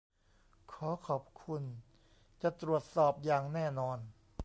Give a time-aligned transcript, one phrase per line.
[0.71, 1.63] ขอขอบคุณ.
[2.41, 3.97] จะตรวจสอบอย่างแน่นอน